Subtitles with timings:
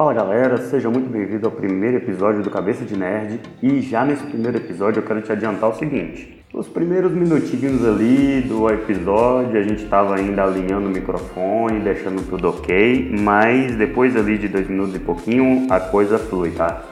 [0.00, 3.38] Fala galera, seja muito bem-vindo ao primeiro episódio do Cabeça de Nerd.
[3.62, 8.40] E já nesse primeiro episódio eu quero te adiantar o seguinte: os primeiros minutinhos ali
[8.40, 14.38] do episódio a gente estava ainda alinhando o microfone, deixando tudo ok, mas depois ali
[14.38, 16.82] de dois minutos e pouquinho a coisa flui, tá?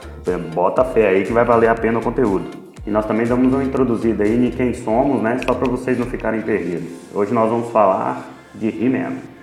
[0.54, 2.44] Bota fé aí que vai valer a pena o conteúdo.
[2.86, 5.40] E nós também damos uma introduzida aí em quem somos, né?
[5.46, 6.90] Só para vocês não ficarem perdidos.
[7.14, 9.37] Hoje nós vamos falar de He-Man.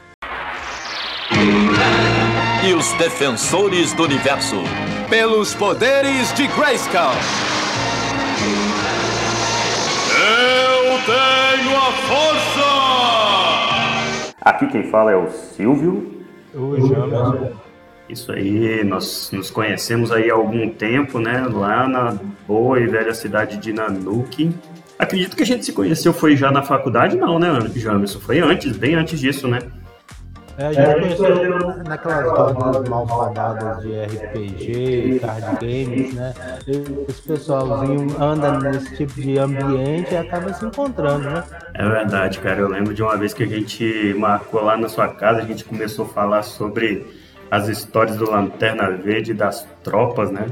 [2.63, 4.55] E os defensores do universo.
[5.09, 7.01] Pelos poderes de Grayskull.
[10.17, 12.65] Eu tenho a força!
[14.41, 16.25] Aqui quem fala é o Silvio.
[16.53, 17.51] O Jamerson.
[18.07, 21.47] Isso aí, nós nos conhecemos aí há algum tempo, né?
[21.51, 24.55] Lá na boa e velha cidade de Nanuki.
[24.97, 28.19] Acredito que a gente se conheceu foi já na faculdade, não, né, Jamerson?
[28.19, 29.59] Foi antes, bem antes disso, né?
[30.57, 36.33] É, a gente conheceu naquelas rodas malfadadas de RPG, card games, né?
[37.09, 41.43] Esse pessoalzinho anda nesse tipo de ambiente e acaba se encontrando, né?
[41.73, 42.61] É verdade, cara.
[42.61, 45.65] Eu lembro de uma vez que a gente marcou lá na sua casa, a gente
[45.65, 47.05] começou a falar sobre
[47.51, 50.47] as histórias do Lanterna Verde das tropas, né?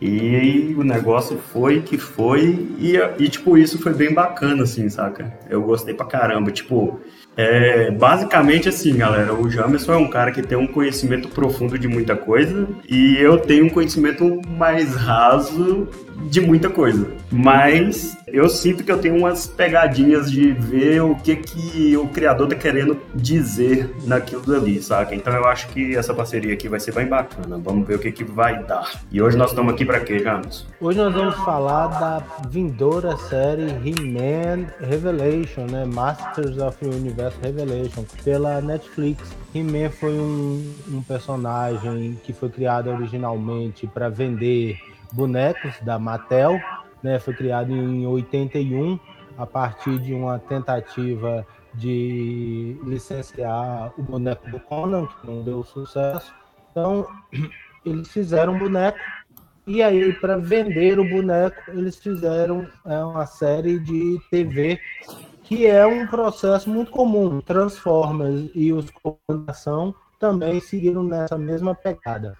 [0.00, 5.32] E o negócio foi que foi, e, e tipo, isso foi bem bacana, assim, saca?
[5.50, 6.52] Eu gostei pra caramba.
[6.52, 7.00] Tipo,
[7.36, 11.88] é, basicamente assim, galera, o Jamerson é um cara que tem um conhecimento profundo de
[11.88, 15.88] muita coisa, e eu tenho um conhecimento mais raso
[16.24, 17.10] de muita coisa.
[17.30, 22.48] Mas eu sinto que eu tenho umas pegadinhas de ver o que, que o criador
[22.48, 25.14] tá querendo dizer naquilo ali, saca?
[25.14, 27.58] Então eu acho que essa parceria aqui vai ser bem bacana.
[27.58, 29.00] Vamos ver o que, que vai dar.
[29.10, 30.66] E hoje nós estamos aqui para quê, James?
[30.80, 35.84] Hoje nós vamos falar da vindoura série He-Man Revelation, né?
[35.84, 39.22] Masters of the Universe Revelation, pela Netflix.
[39.54, 44.78] He-Man foi um, um personagem que foi criado originalmente para vender
[45.12, 46.60] bonecos da Mattel,
[47.02, 47.18] né?
[47.18, 48.98] Foi criado em 81
[49.36, 56.34] a partir de uma tentativa de licenciar o boneco do Conan, que não deu sucesso.
[56.70, 57.06] Então,
[57.84, 58.98] eles fizeram um boneco
[59.66, 64.80] e aí para vender o boneco, eles fizeram é, uma série de TV
[65.44, 67.40] que é um processo muito comum.
[67.40, 72.36] Transformers e os comandação também seguiram nessa mesma pegada.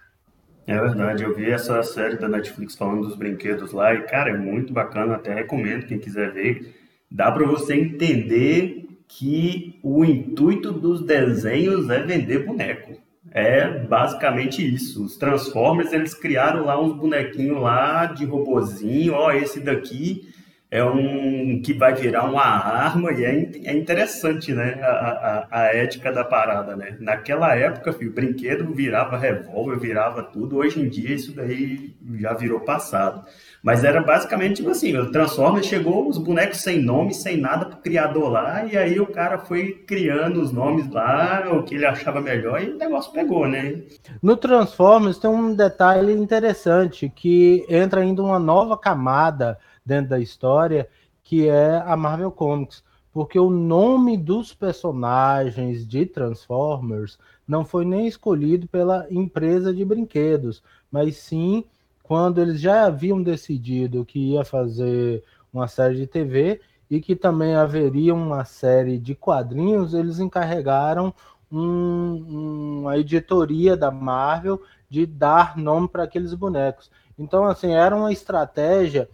[0.69, 4.37] É verdade, eu vi essa série da Netflix falando dos brinquedos lá e, cara, é
[4.37, 6.75] muito bacana, até recomendo quem quiser ver.
[7.11, 13.01] Dá para você entender que o intuito dos desenhos é vender boneco.
[13.31, 15.07] É basicamente isso.
[15.07, 20.29] Os Transformers, eles criaram lá uns bonequinhos lá de robozinho, ó, esse daqui
[20.71, 24.79] é um que vai virar uma arma e é, é interessante, né?
[24.83, 26.97] A, a, a, ética da parada, né?
[27.01, 30.59] Naquela época, filho, brinquedo virava revólver, virava tudo.
[30.59, 33.25] Hoje em dia isso daí já virou passado.
[33.63, 37.79] Mas era basicamente tipo assim, o Transformers chegou os bonecos sem nome, sem nada pro
[37.79, 42.21] criador lá, e aí o cara foi criando os nomes lá, o que ele achava
[42.21, 43.83] melhor, e o negócio pegou, né?
[44.23, 50.87] No Transformers tem um detalhe interessante, que entra ainda uma nova camada dentro da história,
[51.25, 52.85] que é a Marvel Comics.
[53.13, 60.63] Porque o nome dos personagens de Transformers não foi nem escolhido pela empresa de brinquedos,
[60.93, 61.65] mas sim
[62.03, 66.61] quando eles já haviam decidido que ia fazer uma série de TV
[66.91, 71.13] e que também haveria uma série de quadrinhos, eles encarregaram
[71.51, 76.91] um, uma editoria da Marvel de dar nome para aqueles bonecos.
[77.19, 79.09] Então, assim, era uma estratégia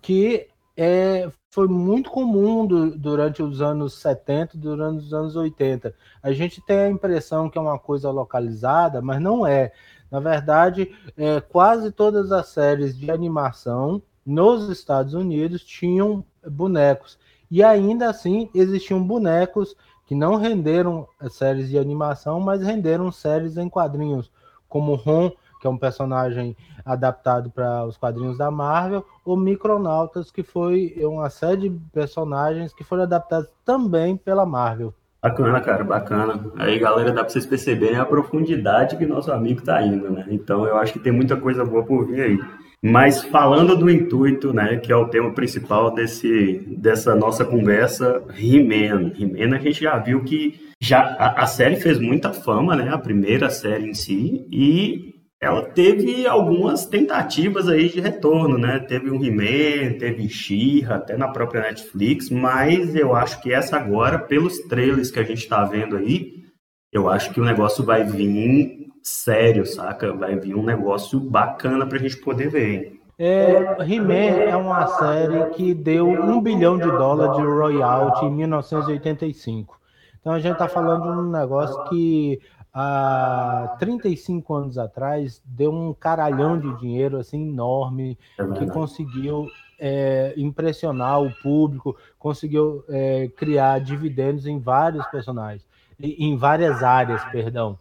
[0.00, 5.94] que é, foi muito comum do, durante os anos 70, durante os anos 80.
[6.22, 9.72] A gente tem a impressão que é uma coisa localizada, mas não é.
[10.10, 17.18] Na verdade, é, quase todas as séries de animação nos Estados Unidos tinham bonecos.
[17.50, 19.74] E ainda assim existiam bonecos
[20.06, 24.30] que não renderam séries de animação, mas renderam séries em quadrinhos,
[24.68, 30.42] como Ron, que é um personagem adaptado para os quadrinhos da Marvel, ou Micronautas, que
[30.42, 34.94] foi uma série de personagens que foram adaptados também pela Marvel.
[35.22, 36.50] Bacana, cara, bacana.
[36.56, 40.24] Aí, galera, dá para vocês perceberem a profundidade que nosso amigo tá indo, né?
[40.30, 42.40] Então, eu acho que tem muita coisa boa por vir aí.
[42.82, 49.12] Mas falando do intuito, né, que é o tema principal desse, dessa nossa conversa, He-Man.
[49.18, 52.96] He-Man a gente já viu que já a, a série fez muita fama, né, a
[52.96, 55.09] primeira série em si, e
[55.40, 58.78] ela teve algumas tentativas aí de retorno, né?
[58.78, 64.18] Teve um He-Man, teve she até na própria Netflix, mas eu acho que essa agora,
[64.18, 66.44] pelos trailers que a gente está vendo aí,
[66.92, 70.12] eu acho que o negócio vai vir sério, saca?
[70.12, 73.00] Vai vir um negócio bacana pra gente poder ver.
[73.18, 79.78] É, He-Man é uma série que deu um bilhão de dólares de royalty em 1985.
[80.20, 82.40] Então a gente está falando de um negócio que
[82.72, 90.34] há 35 anos atrás deu um caralhão de dinheiro assim enorme é que conseguiu é,
[90.36, 95.66] impressionar o público, conseguiu é, criar dividendos em vários personagens,
[95.98, 97.78] em várias áreas, perdão.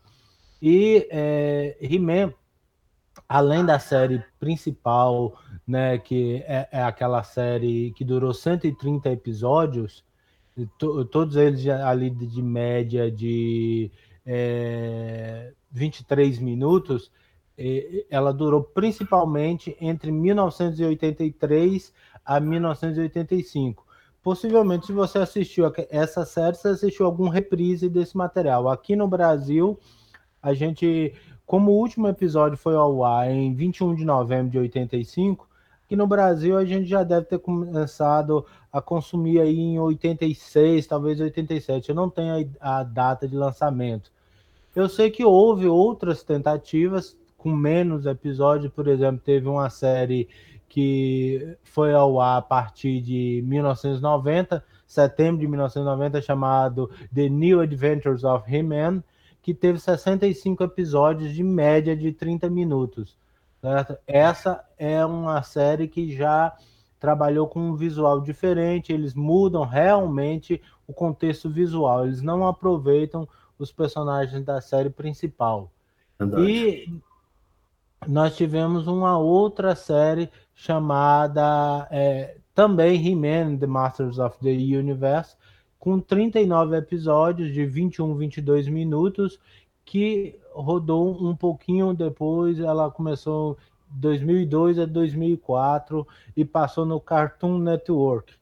[0.62, 2.34] E é, He-Man
[3.30, 5.38] além da série principal,
[5.68, 10.04] né, que é, é, aquela série que durou 130 episódios,
[10.80, 13.92] to, todos eles ali de, de média de
[14.32, 17.12] é, 23 minutos,
[18.12, 21.92] ela durou principalmente entre 1983
[22.24, 23.86] a 1985.
[24.22, 28.70] Possivelmente, se você assistiu essa série, você assistiu algum reprise desse material.
[28.70, 29.80] Aqui no Brasil,
[30.42, 31.14] a gente
[31.50, 35.50] como o último episódio foi ao ar em 21 de novembro de 85,
[35.88, 41.20] que no Brasil a gente já deve ter começado a consumir aí em 86, talvez
[41.20, 41.90] 87.
[41.90, 44.12] Eu não tenho a, data de lançamento.
[44.80, 50.30] Eu sei que houve outras tentativas com menos episódios, por exemplo, teve uma série
[50.70, 58.24] que foi ao ar a partir de 1990, setembro de 1990, chamado The New Adventures
[58.24, 59.04] of He-Man,
[59.42, 63.18] que teve 65 episódios de média de 30 minutos.
[63.62, 63.98] Certo?
[64.08, 66.56] Essa é uma série que já
[67.00, 73.28] trabalhou com um visual diferente, eles mudam realmente o contexto visual, eles não aproveitam
[73.60, 75.72] os personagens da série principal.
[76.18, 76.50] Verdade.
[76.50, 77.02] E
[78.08, 85.36] nós tivemos uma outra série chamada é, também He-Man The Masters of the Universe,
[85.78, 89.40] com 39 episódios de 21, 22 minutos,
[89.86, 93.58] que rodou um pouquinho depois, ela começou
[93.90, 98.34] 2002 a 2004 e passou no Cartoon Network.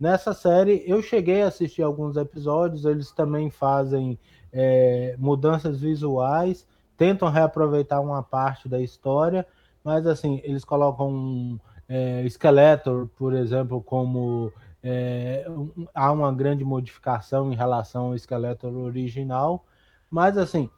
[0.00, 4.18] Nessa série eu cheguei a assistir alguns episódios, eles também fazem
[4.52, 6.66] é, mudanças visuais,
[6.96, 9.46] tentam reaproveitar uma parte da história,
[9.84, 14.52] mas assim, eles colocam é, Skeletor, por exemplo, como
[14.82, 15.46] é,
[15.94, 19.64] há uma grande modificação em relação ao esqueleto original,
[20.10, 20.68] mas assim,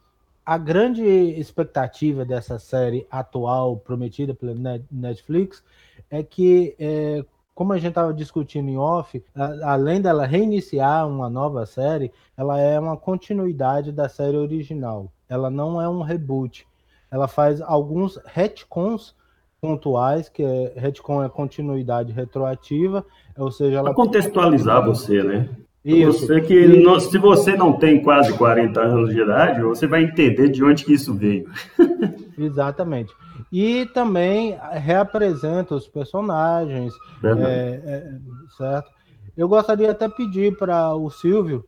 [0.45, 4.53] a grande expectativa dessa série atual prometida pela
[4.91, 5.63] Netflix
[6.09, 7.23] é que, é,
[7.61, 12.59] como a gente estava discutindo em off, a, além dela reiniciar uma nova série, ela
[12.59, 15.11] é uma continuidade da série original.
[15.29, 16.65] Ela não é um reboot.
[17.11, 19.15] Ela faz alguns retcons
[19.61, 23.05] pontuais, que é retcon é continuidade retroativa,
[23.37, 23.93] ou seja, ela...
[23.93, 25.47] Pra contextualizar você, né?
[25.85, 26.25] Isso.
[26.25, 30.49] Você que não, se você não tem quase 40 anos de idade, você vai entender
[30.49, 31.47] de onde que isso veio.
[32.35, 33.13] Exatamente.
[33.51, 36.93] E também reapresenta os personagens,
[37.23, 38.11] é, é,
[38.57, 38.89] certo?
[39.35, 41.65] Eu gostaria até pedir para o Silvio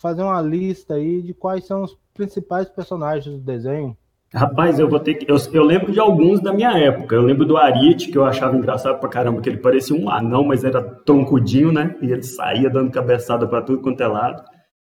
[0.00, 3.96] fazer uma lista aí de quais são os principais personagens do desenho.
[4.32, 5.30] Rapaz, eu vou ter que.
[5.30, 7.14] Eu, eu, lembro de alguns da minha época.
[7.14, 10.44] Eu lembro do Ariete, que eu achava engraçado pra caramba, que ele parecia um anão,
[10.44, 11.96] mas era troncudinho, né?
[12.02, 14.44] E ele saía dando cabeçada para tudo quanto é lado.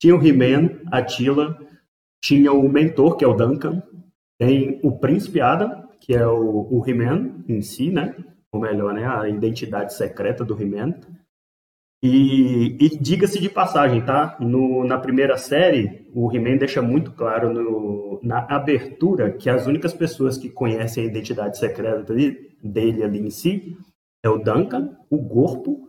[0.01, 1.57] Tinha o He-Man, a Tila,
[2.21, 3.83] tinha o mentor, que é o Duncan,
[4.37, 8.17] tem o Príncipe Adam, que é o, o He-Man em si, né?
[8.51, 9.07] Ou melhor, né?
[9.07, 10.95] A identidade secreta do He-Man.
[12.03, 14.37] E, e diga-se de passagem, tá?
[14.41, 19.93] No, na primeira série, o He-Man deixa muito claro no, na abertura que as únicas
[19.93, 23.77] pessoas que conhecem a identidade secreta dele, dele ali em si
[24.25, 25.89] é o Duncan, o Corpo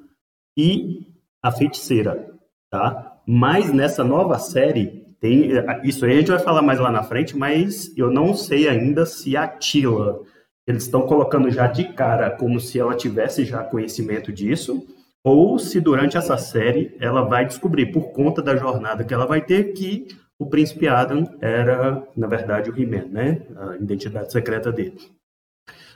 [0.57, 1.07] e
[1.41, 2.29] a feiticeira,
[2.69, 3.21] tá?
[3.25, 5.51] Mas nessa nova série tem
[5.83, 9.05] isso aí a gente vai falar mais lá na frente, mas eu não sei ainda
[9.05, 10.21] se a Tila
[10.67, 14.85] eles estão colocando já de cara como se ela tivesse já conhecimento disso
[15.23, 19.41] ou se durante essa série ela vai descobrir, por conta da jornada que ela vai
[19.41, 20.07] ter, que
[20.39, 23.43] o príncipe Adam era, na verdade, o He-Man, né?
[23.55, 24.97] A identidade secreta dele.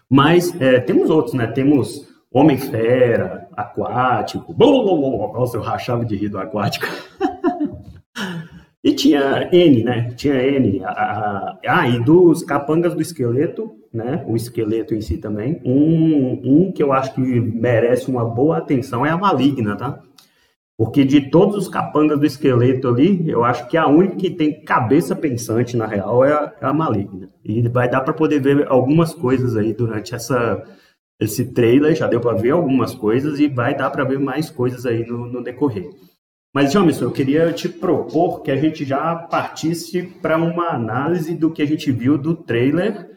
[0.07, 1.47] Mas é, temos outros, né?
[1.47, 4.55] Temos Homem-Fera, Aquático.
[4.55, 6.85] Nossa, eu rachava de rir do Aquático.
[8.85, 10.13] E tinha N, né?
[10.15, 10.79] Tinha N.
[10.85, 14.23] Ah, e dos capangas do esqueleto, né?
[14.27, 15.59] O esqueleto em si também.
[15.65, 19.99] Um, um que eu acho que merece uma boa atenção é a maligna, tá?
[20.77, 24.63] Porque de todos os capangas do esqueleto ali, eu acho que a única que tem
[24.63, 27.31] cabeça pensante, na real, é a, é a maligna.
[27.43, 30.63] E vai dar para poder ver algumas coisas aí durante essa,
[31.19, 34.85] esse trailer, já deu para ver algumas coisas e vai dar para ver mais coisas
[34.85, 35.89] aí no, no decorrer.
[36.55, 41.51] Mas, Jamerson, eu queria te propor que a gente já partisse para uma análise do
[41.51, 43.09] que a gente viu do trailer,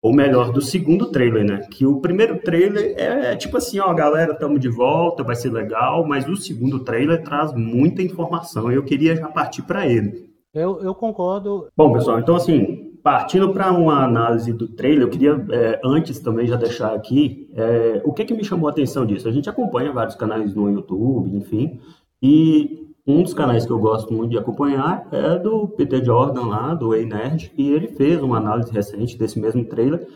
[0.00, 1.66] ou melhor, do segundo trailer, né?
[1.72, 5.50] Que o primeiro trailer é, é tipo assim, ó, galera, estamos de volta, vai ser
[5.50, 10.30] legal, mas o segundo trailer traz muita informação e eu queria já partir para ele.
[10.54, 11.66] Eu, eu concordo.
[11.76, 16.46] Bom, pessoal, então assim, partindo para uma análise do trailer, eu queria é, antes também
[16.46, 19.28] já deixar aqui é, o que, que me chamou a atenção disso.
[19.28, 21.80] A gente acompanha vários canais no YouTube, enfim,
[22.22, 26.74] e um dos canais que eu gosto muito de acompanhar é do Peter Jordan lá,
[26.74, 30.06] do Ei Nerd, e ele fez uma análise recente desse mesmo trailer,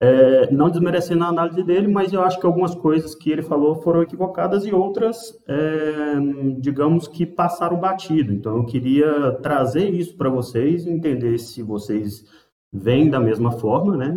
[0.00, 3.76] é, não desmerecendo a análise dele, mas eu acho que algumas coisas que ele falou
[3.76, 6.14] foram equivocadas e outras, é,
[6.58, 8.32] digamos que passaram batido.
[8.32, 12.24] Então eu queria trazer isso para vocês, entender se vocês
[12.70, 14.12] veem da mesma forma, né?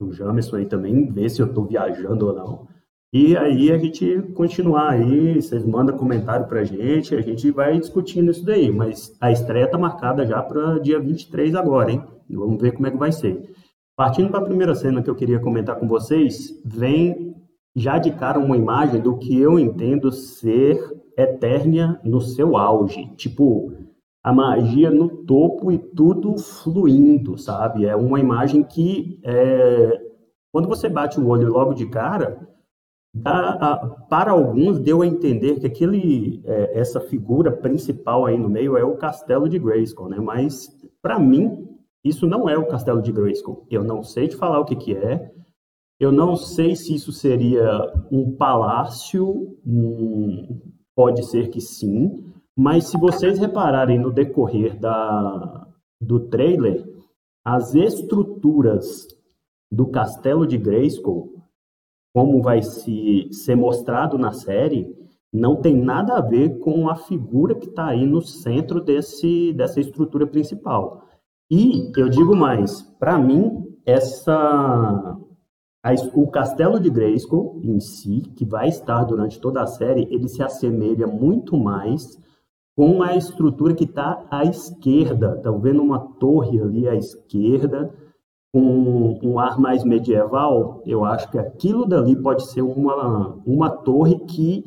[0.00, 2.71] O Jamerson aí também, ver se eu estou viajando ou não.
[3.14, 8.30] E aí a gente continuar aí, vocês mandam comentário pra gente, a gente vai discutindo
[8.30, 8.70] isso daí.
[8.70, 12.02] Mas a estreia tá marcada já para dia 23 agora, hein?
[12.30, 13.52] Vamos ver como é que vai ser.
[13.94, 17.36] Partindo para a primeira cena que eu queria comentar com vocês, vem
[17.76, 20.80] já de cara uma imagem do que eu entendo ser
[21.14, 23.14] Eternia no seu auge.
[23.16, 23.74] Tipo,
[24.24, 27.84] a magia no topo e tudo fluindo, sabe?
[27.84, 30.00] É uma imagem que, é...
[30.50, 32.48] quando você bate o olho logo de cara,
[33.20, 38.84] para alguns deu a entender que aquele, é, essa figura principal aí no meio é
[38.84, 40.18] o castelo de Grayskull, né?
[40.18, 40.68] Mas
[41.02, 41.68] para mim
[42.04, 43.66] isso não é o castelo de Grayskull.
[43.70, 45.30] Eu não sei te falar o que, que é.
[46.00, 49.56] Eu não sei se isso seria um palácio.
[49.64, 50.60] Hum,
[50.96, 52.24] pode ser que sim.
[52.56, 55.68] Mas se vocês repararem no decorrer da,
[56.00, 56.84] do trailer,
[57.44, 59.06] as estruturas
[59.70, 61.41] do castelo de Grayskull
[62.12, 64.94] como vai se ser mostrado na série,
[65.32, 69.80] não tem nada a ver com a figura que está aí no centro desse, dessa
[69.80, 71.08] estrutura principal.
[71.50, 75.18] E eu digo mais, para mim, essa
[75.82, 80.28] a, o castelo de Grayskull em si, que vai estar durante toda a série, ele
[80.28, 82.18] se assemelha muito mais
[82.76, 85.34] com a estrutura que está à esquerda.
[85.36, 87.92] Estão vendo uma torre ali à esquerda,
[88.54, 94.18] um, um ar mais medieval, eu acho que aquilo dali pode ser uma, uma torre
[94.26, 94.64] que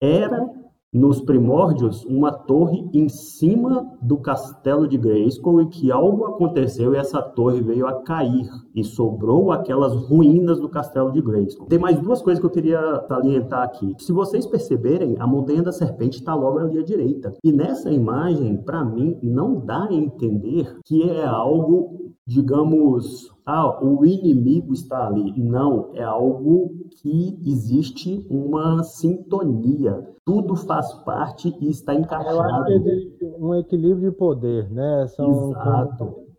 [0.00, 0.48] era
[0.94, 6.96] nos primórdios, uma torre em cima do castelo de Grayskull e que algo aconteceu e
[6.96, 11.66] essa torre veio a cair e sobrou aquelas ruínas do castelo de Grayskull.
[11.66, 13.92] Tem mais duas coisas que eu queria salientar aqui.
[13.98, 17.34] Se vocês perceberem, a Montanha da Serpente está logo ali à direita.
[17.42, 24.04] E nessa imagem, para mim, não dá a entender que é algo digamos, ah, o
[24.04, 25.38] inimigo está ali.
[25.38, 26.70] Não, é algo
[27.02, 30.08] que existe uma sintonia.
[30.24, 32.36] Tudo faz parte e está encaixado.
[32.36, 35.06] Eu acho que existe um equilíbrio de poder, né?
[35.08, 35.52] São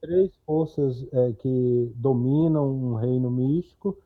[0.02, 3.98] três forças é, que dominam um reino místico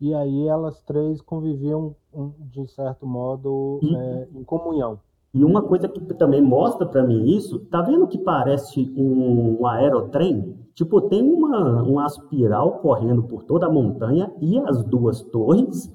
[0.00, 1.94] e aí elas três conviviam
[2.38, 5.00] de certo modo e, é, em comunhão.
[5.34, 10.56] E uma coisa que também mostra para mim isso, tá vendo que parece um aerotrem?
[10.78, 15.92] Tipo, tem uma, uma espiral correndo por toda a montanha e as duas torres,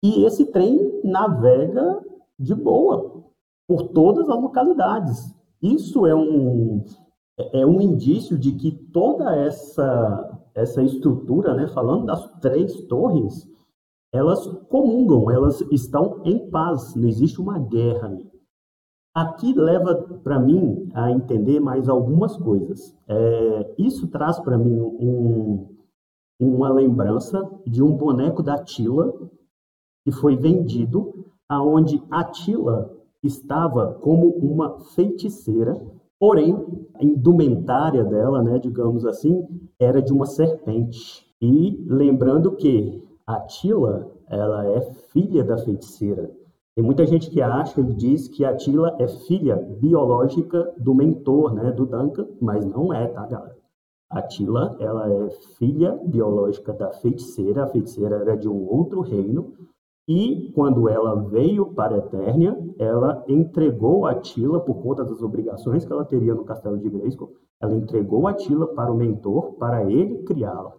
[0.00, 2.00] e esse trem navega
[2.38, 3.24] de boa
[3.66, 5.34] por todas as localidades.
[5.60, 6.84] Isso é um,
[7.36, 13.50] é um indício de que toda essa, essa estrutura, né, falando das três torres,
[14.12, 18.31] elas comungam, elas estão em paz, não existe uma guerra ali.
[19.14, 22.96] Aqui leva para mim a entender mais algumas coisas.
[23.06, 25.68] É, isso traz para mim um,
[26.40, 29.12] uma lembrança de um boneco da Tila
[30.04, 32.90] que foi vendido, aonde a Tila
[33.22, 35.80] estava como uma feiticeira,
[36.18, 36.56] porém
[36.94, 39.46] a indumentária dela, né, digamos assim,
[39.78, 41.26] era de uma serpente.
[41.40, 44.80] E lembrando que a Tila, ela é
[45.12, 46.30] filha da feiticeira.
[46.74, 51.52] Tem muita gente que acha e diz que a Tila é filha biológica do mentor,
[51.52, 53.56] né, do Duncan, mas não é, tá, galera?
[54.10, 59.52] A Tila, ela é filha biológica da feiticeira, a feiticeira era de um outro reino,
[60.08, 65.92] e quando ela veio para Eternia, ela entregou a Tila, por conta das obrigações que
[65.92, 70.22] ela teria no castelo de Grayskull, ela entregou a Tila para o mentor, para ele
[70.22, 70.72] criá-la.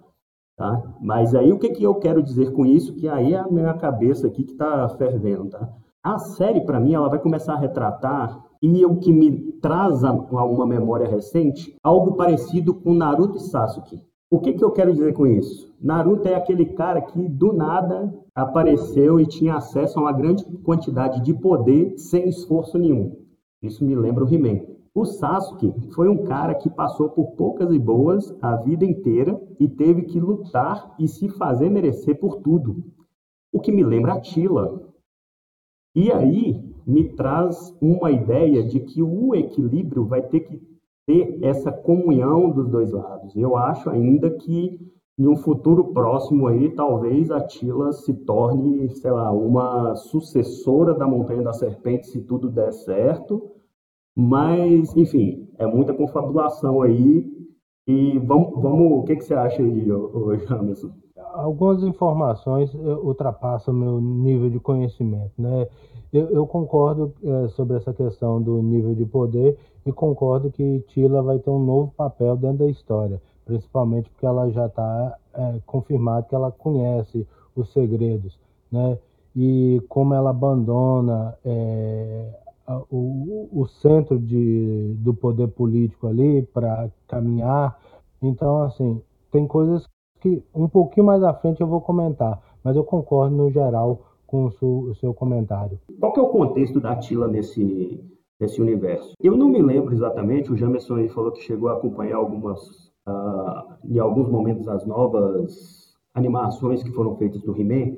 [0.58, 0.96] Tá?
[1.02, 2.96] Mas aí o que, que eu quero dizer com isso?
[2.96, 5.50] Que aí é a minha cabeça aqui que está fervendo.
[5.50, 5.68] Tá?
[6.04, 10.12] A série, para mim, ela vai começar a retratar, e o que me traz a
[10.12, 14.02] uma memória recente, algo parecido com Naruto e Sasuke.
[14.30, 15.74] O que, que eu quero dizer com isso?
[15.82, 21.22] Naruto é aquele cara que do nada apareceu e tinha acesso a uma grande quantidade
[21.22, 23.16] de poder sem esforço nenhum.
[23.62, 24.60] Isso me lembra o He-Man.
[24.94, 29.70] O Sasuke foi um cara que passou por poucas e boas a vida inteira e
[29.70, 32.84] teve que lutar e se fazer merecer por tudo.
[33.54, 34.93] O que me lembra a Tila.
[35.96, 40.62] E aí me traz uma ideia de que o equilíbrio vai ter que
[41.06, 43.36] ter essa comunhão dos dois lados.
[43.36, 44.80] Eu acho ainda que
[45.18, 51.08] em um futuro próximo aí, talvez a Tila se torne, sei lá, uma sucessora da
[51.08, 53.52] Montanha da Serpente, se tudo der certo.
[54.16, 57.32] Mas, enfim, é muita confabulação aí.
[57.86, 59.86] E vamos, vamos o que, que você acha aí,
[60.48, 61.03] Jamerson?
[61.34, 65.68] Algumas informações eh, ultrapassam meu nível de conhecimento, né?
[66.12, 71.24] Eu, eu concordo é, sobre essa questão do nível de poder e concordo que Tila
[71.24, 76.28] vai ter um novo papel dentro da história principalmente porque ela já está é, confirmado
[76.28, 78.38] que ela conhece os segredos,
[78.72, 78.98] né?
[79.36, 82.30] E como ela abandona é,
[82.90, 87.80] o, o centro de, do poder político ali para caminhar,
[88.22, 89.88] então assim tem coisas
[90.24, 94.46] que um pouquinho mais à frente eu vou comentar, mas eu concordo no geral com
[94.46, 95.78] o seu, o seu comentário.
[96.00, 98.02] Qual que é o contexto da Tila nesse
[98.40, 99.14] nesse universo?
[99.22, 100.52] Eu não me lembro exatamente.
[100.52, 102.62] O Jamerson aí falou que chegou a acompanhar algumas
[103.06, 107.98] uh, em alguns momentos as novas animações que foram feitas do He-Man,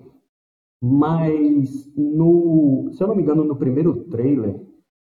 [0.82, 4.60] mas no, se eu não me engano, no primeiro trailer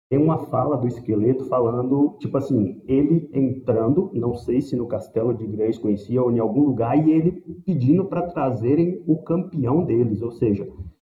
[0.09, 5.35] tem uma fala do esqueleto falando, tipo assim, ele entrando, não sei se no castelo
[5.35, 7.33] de Grace conhecia ou em algum lugar, e ele
[7.65, 10.69] pedindo para trazerem o campeão deles, ou seja,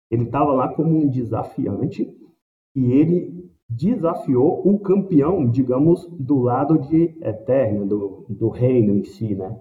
[0.09, 2.09] ele estava lá como um desafiante
[2.73, 9.35] e ele desafiou o campeão, digamos, do lado de Eterna, do, do reino em si,
[9.35, 9.59] né?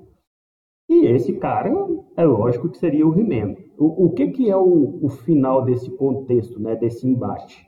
[0.89, 1.73] E esse cara,
[2.17, 3.57] é lógico que seria o He-Man.
[3.77, 7.67] O, o, que, que é o, o final desse contexto, né, desse embate?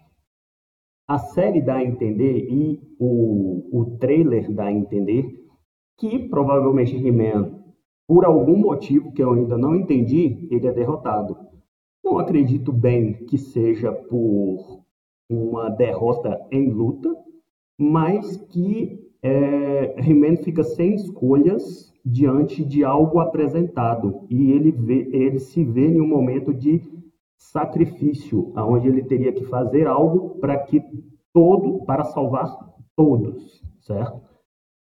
[1.08, 5.24] A série dá a entender e o, o trailer dá a entender
[5.96, 7.62] que provavelmente He-Man,
[8.06, 11.34] por algum motivo que eu ainda não entendi, ele é derrotado.
[12.04, 14.82] Não acredito bem que seja por
[15.30, 17.08] uma derrota em luta,
[17.78, 25.38] mas que é, He-Man fica sem escolhas diante de algo apresentado e ele, vê, ele
[25.38, 26.82] se vê em um momento de
[27.38, 30.82] sacrifício, aonde ele teria que fazer algo para que
[31.32, 32.46] todo, para salvar
[32.96, 34.20] todos, certo?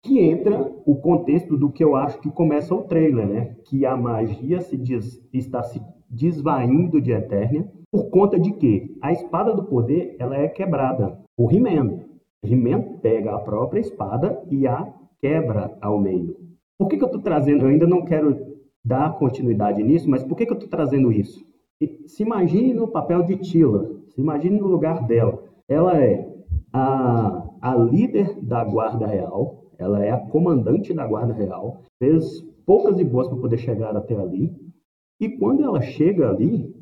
[0.02, 3.56] Que entra o contexto do que eu acho que começa o trailer, né?
[3.64, 9.12] Que a magia se diz, está se desvaindo de Eternia por conta de que a
[9.12, 11.18] espada do poder ela é quebrada.
[11.36, 12.00] O He-Man.
[12.44, 16.36] He-Man pega a própria espada e a quebra ao meio.
[16.78, 17.64] Por que, que eu estou trazendo?
[17.64, 21.44] Eu ainda não quero dar continuidade nisso, mas por que, que eu estou trazendo isso?
[22.06, 25.42] Se imagine no papel de Tila, se imagine no lugar dela.
[25.68, 26.28] Ela é
[26.72, 32.98] a, a líder da Guarda Real, ela é a comandante da Guarda Real, fez poucas
[32.98, 34.54] e boas para poder chegar até ali.
[35.20, 36.74] E quando ela chega ali,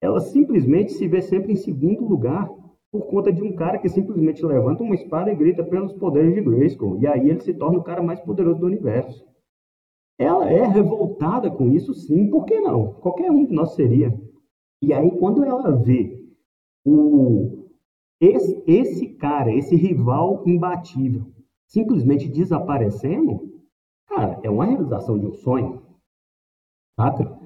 [0.00, 2.48] ela simplesmente se vê sempre em segundo lugar
[2.90, 6.40] por conta de um cara que simplesmente levanta uma espada e grita pelos poderes de
[6.40, 6.98] Grayskull.
[7.00, 9.27] E aí ele se torna o cara mais poderoso do universo.
[10.18, 12.94] Ela é revoltada com isso, sim, por que não?
[12.94, 14.12] Qualquer um de nós seria.
[14.82, 16.26] E aí, quando ela vê
[16.84, 17.68] o,
[18.20, 21.24] esse, esse cara, esse rival imbatível,
[21.68, 23.60] simplesmente desaparecendo,
[24.08, 25.82] cara, é uma realização de um sonho.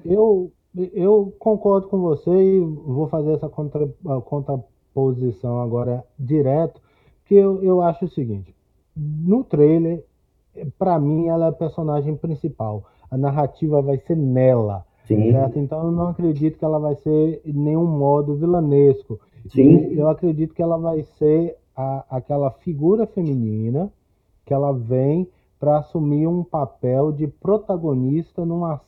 [0.03, 3.87] Eu, eu concordo com você e vou fazer essa contra,
[4.25, 6.81] contraposição agora direto,
[7.25, 8.55] que eu, eu acho o seguinte,
[8.95, 10.03] no trailer,
[10.77, 15.31] para mim ela é a personagem principal, a narrativa vai ser nela, Sim.
[15.31, 15.59] certo?
[15.59, 19.19] Então eu não acredito que ela vai ser em nenhum modo vilanesco.
[19.49, 19.93] Sim.
[19.93, 23.91] Eu acredito que ela vai ser a, aquela figura feminina
[24.45, 25.27] que ela vem
[25.59, 28.81] para assumir um papel de protagonista numa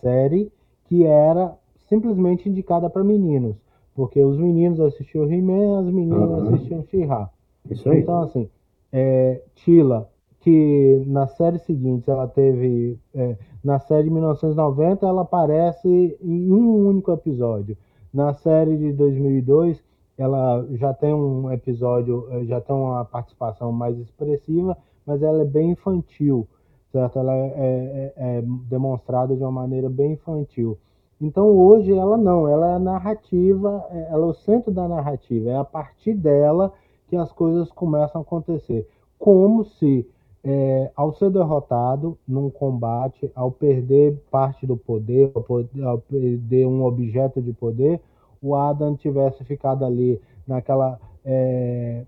[0.00, 0.50] série
[0.86, 1.56] que era
[1.88, 3.56] simplesmente indicada para meninos,
[3.94, 6.54] porque os meninos assistiam He-Man, as meninas uhum.
[6.54, 7.30] assistiam She-Ra.
[7.70, 8.48] Então, assim,
[8.92, 10.08] é, Tila,
[10.42, 12.98] que na série seguinte ela teve.
[13.14, 15.88] É, na série de 1990 ela aparece
[16.20, 17.76] em um único episódio.
[18.12, 19.82] Na série de 2002
[20.18, 24.76] ela já tem um episódio, é, já tem uma participação mais expressiva,
[25.06, 26.46] mas ela é bem infantil
[26.92, 27.18] certo?
[27.18, 30.78] Ela é, é, é, demonstrada de uma maneira bem infantil.
[31.20, 35.50] Então hoje ela não, ela é a narrativa, é, ela é o centro da narrativa,
[35.50, 36.72] é a partir dela
[37.08, 38.88] que as coisas começam a acontecer.
[39.18, 40.06] Como se
[40.44, 46.66] é, ao ser derrotado num combate, ao perder parte do poder, ao, poder, ao perder
[46.66, 48.00] um objeto de poder,
[48.40, 52.04] o Adam tivesse ficado ali naquela é,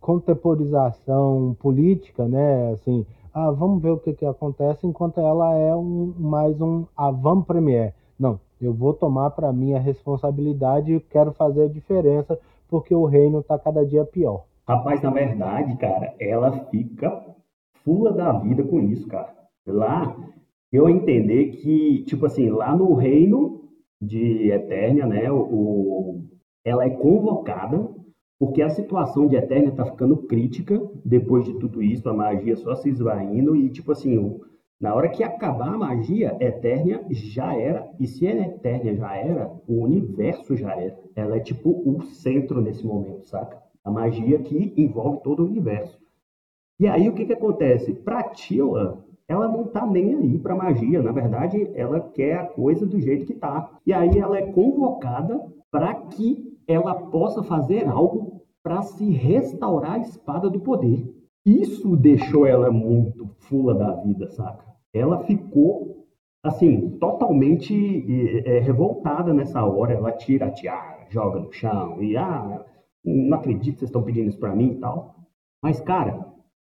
[0.00, 2.72] contemporização política, né?
[2.72, 7.94] Assim, ah, vamos ver o que, que acontece, enquanto ela é um, mais um avant-premier.
[8.18, 12.36] Não, eu vou tomar para mim a responsabilidade e quero fazer a diferença,
[12.68, 14.44] porque o reino está cada dia pior.
[14.66, 17.24] Rapaz, na verdade, cara, ela fica
[17.88, 19.34] fula da vida com isso, cara.
[19.66, 20.14] Lá,
[20.70, 23.62] eu entender que, tipo assim, lá no reino
[23.98, 26.20] de Eternia, né, o,
[26.62, 27.88] ela é convocada
[28.38, 32.74] porque a situação de Eternia tá ficando crítica depois de tudo isso, a magia só
[32.74, 34.38] se esvaindo e, tipo assim,
[34.78, 37.90] na hora que acabar a magia, Eternia já era.
[37.98, 40.96] E se a Eternia já era, o universo já era.
[41.16, 43.58] Ela é tipo o centro nesse momento, saca?
[43.82, 45.97] A magia que envolve todo o universo.
[46.80, 47.92] E aí o que que acontece?
[47.92, 51.02] Pra Tila, ela não tá nem aí pra magia.
[51.02, 53.70] Na verdade, ela quer a coisa do jeito que tá.
[53.84, 59.98] E aí ela é convocada para que ela possa fazer algo para se restaurar a
[59.98, 61.14] espada do poder.
[61.44, 64.64] Isso deixou ela muito fula da vida, saca?
[64.92, 66.06] Ela ficou,
[66.42, 69.94] assim, totalmente é, revoltada nessa hora.
[69.94, 72.64] Ela tira a tiara, joga no chão e, ah,
[73.04, 75.16] não acredito que vocês estão pedindo isso para mim e tal.
[75.62, 76.26] Mas, cara,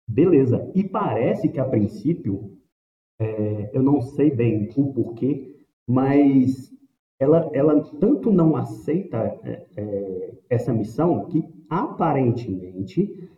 [0.06, 0.70] beleza.
[0.74, 2.58] E parece que a princípio,
[3.20, 5.54] é, eu não sei bem o porquê,
[5.86, 6.72] mas
[7.18, 13.30] ela, ela tanto não aceita é, é, essa missão que aparentemente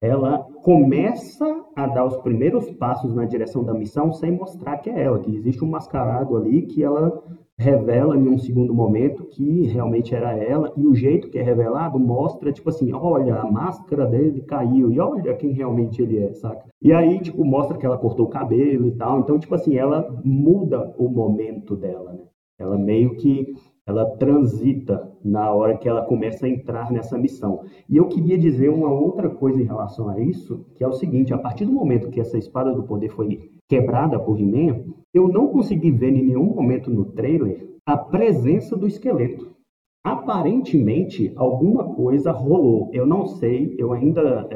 [0.00, 5.02] ela começa a dar os primeiros passos na direção da missão sem mostrar que é
[5.02, 7.22] ela, que existe um mascarado ali que ela
[7.58, 11.98] revela em um segundo momento que realmente era ela, e o jeito que é revelado
[11.98, 16.66] mostra, tipo assim, olha, a máscara dele caiu, e olha quem realmente ele é, saca?
[16.82, 20.20] E aí, tipo, mostra que ela cortou o cabelo e tal, então, tipo assim, ela
[20.22, 22.20] muda o momento dela, né?
[22.58, 23.54] Ela meio que
[23.86, 27.60] ela transita na hora que ela começa a entrar nessa missão.
[27.88, 31.32] E eu queria dizer uma outra coisa em relação a isso, que é o seguinte,
[31.32, 34.84] a partir do momento que essa espada do poder foi quebrada por He-Man,
[35.16, 39.56] eu não consegui ver em nenhum momento no trailer a presença do esqueleto.
[40.04, 42.90] Aparentemente, alguma coisa rolou.
[42.92, 44.46] Eu não sei, eu ainda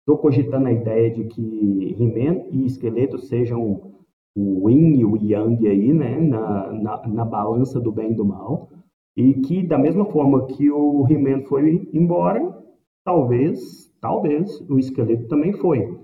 [0.00, 3.92] estou é, cogitando a ideia de que He-Man e esqueleto sejam
[4.34, 8.24] o yin e o yang aí, né, na, na, na, balança do bem e do
[8.24, 8.68] mal,
[9.16, 12.56] e que da mesma forma que o He-Man foi embora,
[13.04, 15.96] talvez, talvez o esqueleto também foi.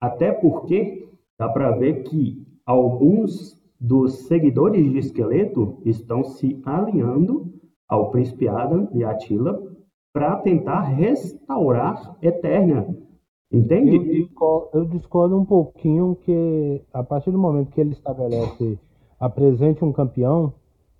[0.00, 7.50] Até porque dá para ver que alguns dos seguidores de esqueleto estão se alinhando
[7.88, 9.58] ao príncipe Adam e Atila
[10.12, 12.86] para tentar restaurar Eternia,
[13.50, 13.96] Entende?
[13.96, 18.78] Eu discordo, eu discordo um pouquinho que a partir do momento que ele estabelece
[19.18, 20.52] apresente um campeão,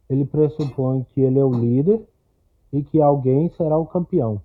[0.09, 2.01] ele pressupõe que ele é o líder
[2.73, 4.41] e que alguém será o campeão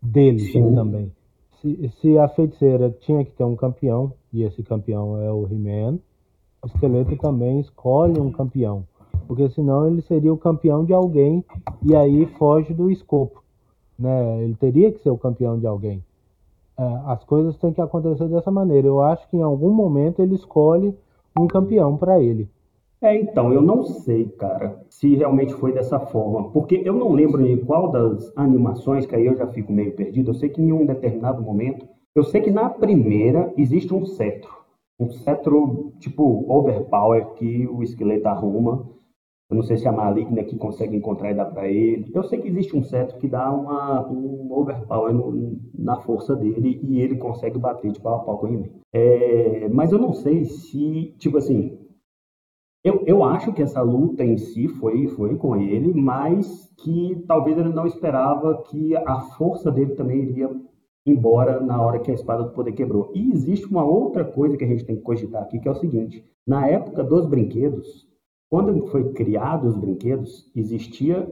[0.00, 0.72] dele Sim.
[0.72, 1.12] também.
[1.60, 5.98] Se, se, a feiticeira tinha que ter um campeão, e esse campeão é o He-Man,
[6.66, 8.84] esqueleto também escolhe um campeão.
[9.26, 11.44] Porque senão ele seria o campeão de alguém
[11.82, 13.42] e aí foge do escopo.
[13.98, 14.42] Né?
[14.42, 16.02] Ele teria que ser o campeão de alguém.
[16.78, 18.86] É, as coisas têm que acontecer dessa maneira.
[18.86, 20.94] Eu acho que em algum momento ele escolhe
[21.38, 22.48] um campeão para ele.
[23.00, 27.44] É, então, eu não sei, cara, se realmente foi dessa forma, porque eu não lembro
[27.44, 30.30] de qual das animações, que aí eu já fico meio perdido.
[30.30, 34.50] Eu sei que em um determinado momento, eu sei que na primeira existe um cetro,
[34.98, 38.96] um cetro tipo overpower que o esqueleto arruma
[39.48, 42.10] eu não sei se a Maligna que consegue encontrar e dar para ele.
[42.12, 46.80] Eu sei que existe um cetro que dá uma, um overpower no, na força dele
[46.82, 50.44] e ele consegue bater de pau a pau com o é, Mas eu não sei
[50.46, 51.78] se, tipo assim,
[52.82, 57.56] eu, eu acho que essa luta em si foi, foi com ele, mas que talvez
[57.56, 60.50] ele não esperava que a força dele também iria
[61.06, 63.12] embora na hora que a espada do poder quebrou.
[63.14, 65.76] E existe uma outra coisa que a gente tem que cogitar aqui, que é o
[65.76, 68.06] seguinte: na época dos brinquedos,
[68.50, 71.28] quando foi criado os brinquedos, existia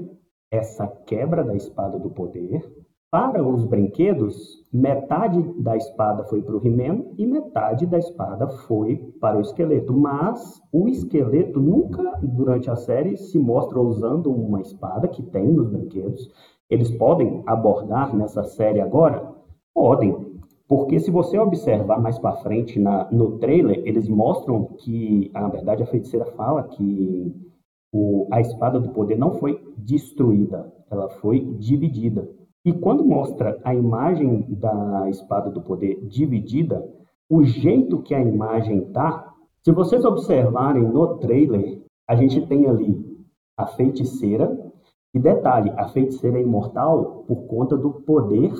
[0.50, 2.62] essa quebra da espada do poder.
[3.10, 8.96] Para os brinquedos, metade da espada foi para o He-Man e metade da espada foi
[9.20, 9.92] para o esqueleto.
[9.92, 15.68] Mas o esqueleto nunca, durante a série, se mostra usando uma espada que tem nos
[15.68, 16.28] brinquedos.
[16.68, 19.33] Eles podem abordar nessa série agora?
[19.74, 20.34] Podem,
[20.68, 25.82] porque se você observar mais para frente na, no trailer, eles mostram que, na verdade,
[25.82, 27.34] a feiticeira fala que
[27.92, 32.28] o, a espada do poder não foi destruída, ela foi dividida.
[32.64, 36.82] E quando mostra a imagem da espada do poder dividida,
[37.28, 43.04] o jeito que a imagem tá, se vocês observarem no trailer, a gente tem ali
[43.56, 44.56] a feiticeira,
[45.12, 48.52] e detalhe, a feiticeira é imortal por conta do poder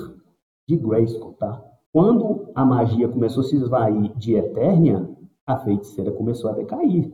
[0.67, 1.63] de Grayskull, tá?
[1.91, 5.09] Quando a magia começou a se esvair de Eternia,
[5.45, 7.13] a feiticeira começou a decair.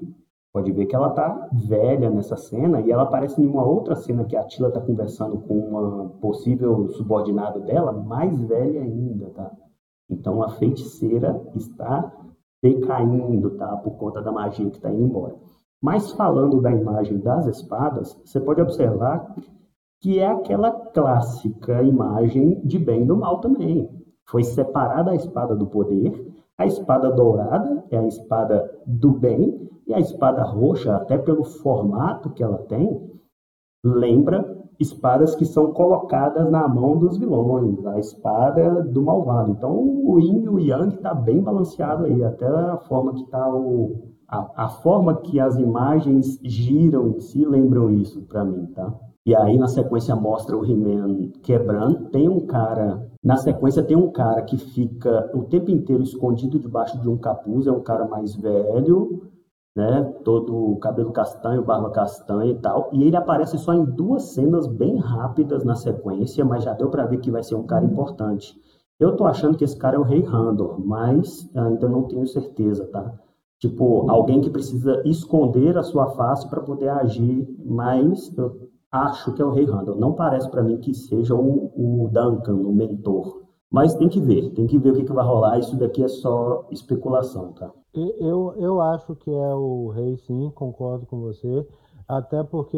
[0.53, 4.25] Pode ver que ela tá velha nessa cena e ela aparece em uma outra cena
[4.25, 9.51] que a Tila tá conversando com uma possível subordinada dela, mais velha ainda, tá?
[10.09, 12.11] Então a feiticeira está
[12.61, 13.77] decaindo, tá?
[13.77, 15.35] Por conta da magia que está indo embora.
[15.81, 19.33] Mas falando da imagem das espadas, você pode observar
[20.01, 23.89] que é aquela clássica imagem de bem e do mal também.
[24.25, 29.93] Foi separada a espada do poder, a espada dourada é a espada do bem, e
[29.93, 33.09] a espada roxa, até pelo formato que ela tem,
[33.83, 39.51] lembra espadas que são colocadas na mão dos vilões, a espada do malvado.
[39.51, 43.53] Então o yin e o yang está bem balanceado aí, até a forma que está
[43.53, 48.97] o a, a, forma que as imagens giram em si lembram isso para mim, tá?
[49.25, 54.12] E aí na sequência mostra o He-Man quebrando, tem um cara, na sequência tem um
[54.12, 58.36] cara que fica o tempo inteiro escondido debaixo de um capuz, é um cara mais
[58.36, 59.29] velho,
[59.75, 60.03] né?
[60.23, 62.89] Todo cabelo castanho, barba castanha e tal.
[62.91, 67.05] E ele aparece só em duas cenas bem rápidas na sequência, mas já deu para
[67.05, 68.60] ver que vai ser um cara importante.
[68.99, 72.88] Eu tô achando que esse cara é o Rei Randor, mas ainda não tenho certeza,
[72.88, 73.13] tá?
[73.60, 79.41] Tipo, alguém que precisa esconder a sua face para poder agir, mas eu acho que
[79.41, 79.95] é o Rei Randall.
[79.95, 83.41] Não parece para mim que seja o, o, Duncan, o mentor.
[83.71, 85.58] Mas tem que ver, tem que ver o que, que vai rolar.
[85.58, 87.71] Isso daqui é só especulação, tá?
[87.93, 91.65] Eu, eu acho que é o rei, sim, concordo com você.
[92.08, 92.77] Até porque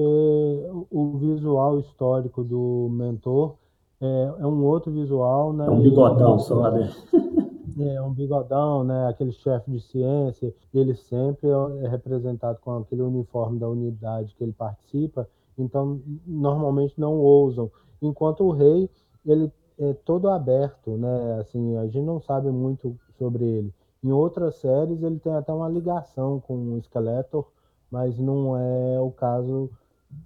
[0.91, 3.55] o visual histórico do mentor
[3.99, 5.65] é, é um outro visual, né?
[5.65, 6.91] É um bigodão só, né?
[7.79, 9.07] é um bigodão, né?
[9.07, 14.53] Aquele chefe de ciência, ele sempre é representado com aquele uniforme da unidade que ele
[14.53, 17.71] participa, então normalmente não ousam.
[18.01, 18.89] Enquanto o rei,
[19.25, 21.39] ele é todo aberto, né?
[21.39, 23.73] Assim, a gente não sabe muito sobre ele.
[24.03, 27.45] Em outras séries ele tem até uma ligação com o Skeletor,
[27.89, 29.69] mas não é o caso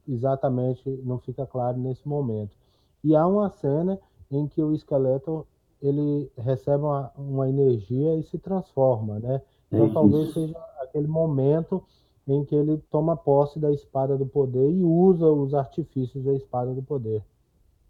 [0.08, 2.56] exatamente, não fica claro nesse momento.
[3.04, 4.00] E há uma cena
[4.32, 5.46] em que o Skeletor
[5.82, 9.42] ele recebe uma, uma energia e se transforma, né?
[9.72, 11.84] Então é talvez seja aquele momento
[12.28, 16.74] em que ele toma posse da espada do poder e usa os artifícios da espada
[16.74, 17.24] do poder.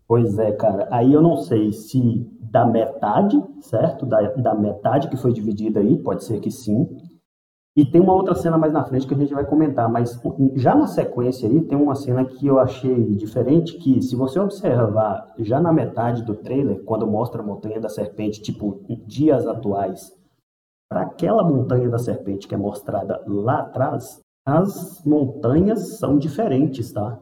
[0.08, 0.88] Pois é, cara.
[0.90, 4.06] Aí eu não sei se da metade, certo?
[4.06, 6.88] Da, da metade que foi dividida aí, pode ser que sim.
[7.76, 10.20] E tem uma outra cena mais na frente que a gente vai comentar, mas
[10.56, 15.32] já na sequência aí tem uma cena que eu achei diferente, que se você observar
[15.38, 20.12] já na metade do trailer, quando mostra a Montanha da Serpente, tipo, dias atuais,
[20.90, 27.22] para aquela Montanha da Serpente que é mostrada lá atrás, as montanhas são diferentes, tá?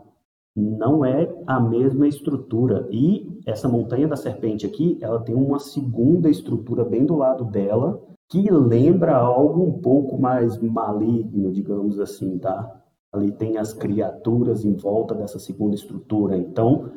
[0.56, 2.88] não é a mesma estrutura.
[2.90, 8.02] E essa montanha da serpente aqui, ela tem uma segunda estrutura bem do lado dela,
[8.30, 12.82] que lembra algo um pouco mais maligno, digamos assim, tá?
[13.12, 16.38] Ali tem as criaturas em volta dessa segunda estrutura.
[16.38, 16.92] Então,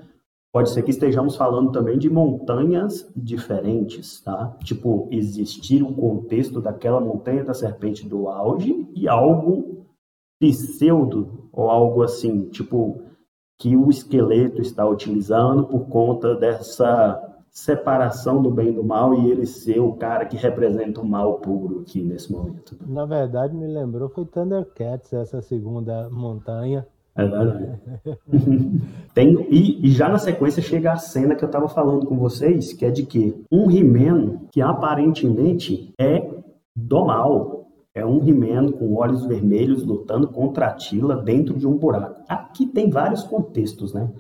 [0.53, 4.57] pode ser que estejamos falando também de montanhas diferentes, tá?
[4.63, 9.78] Tipo, existir o contexto daquela montanha da serpente do auge e algo
[10.39, 13.03] pseudo ou algo assim, tipo
[13.59, 17.21] que o esqueleto está utilizando por conta dessa
[17.51, 21.41] separação do bem e do mal e ele ser o cara que representa o mal
[21.41, 22.77] puro aqui nesse momento.
[22.87, 26.87] Na verdade, me lembrou foi Thundercats, essa segunda montanha.
[27.17, 27.81] É verdade.
[29.13, 32.73] Tem, e, e, já na sequência chega a cena que eu estava falando com vocês,
[32.73, 36.31] que é de que um He-Man que aparentemente é
[36.77, 37.58] do mal,
[37.99, 42.23] é um He-Man com olhos vermelhos lutando contra a Tila dentro de um buraco.
[42.29, 44.11] Aqui tem vários contextos, né?